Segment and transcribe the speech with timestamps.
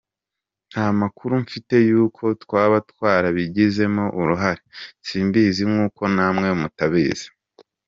[0.71, 4.61] Nta makuru mfite y’uko twaba twarabigizemo uruhare,
[5.07, 7.27] simbizi nk’uko namwe mutabizi.